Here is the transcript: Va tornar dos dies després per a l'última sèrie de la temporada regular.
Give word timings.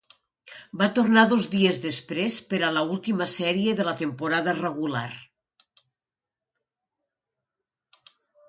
Va 0.81 0.85
tornar 0.99 1.25
dos 1.33 1.49
dies 1.55 1.77
després 1.83 2.37
per 2.53 2.61
a 2.67 2.71
l'última 2.77 3.27
sèrie 3.33 3.75
de 3.81 3.87
la 3.89 3.95
temporada 3.99 4.57
regular. 4.61 5.07